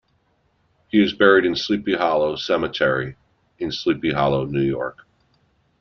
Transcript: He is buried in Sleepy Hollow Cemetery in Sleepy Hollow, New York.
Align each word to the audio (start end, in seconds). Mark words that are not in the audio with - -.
He 0.87 0.99
is 0.99 1.13
buried 1.13 1.45
in 1.45 1.55
Sleepy 1.55 1.93
Hollow 1.93 2.35
Cemetery 2.35 3.17
in 3.59 3.71
Sleepy 3.71 4.13
Hollow, 4.13 4.45
New 4.45 4.63
York. 4.63 5.05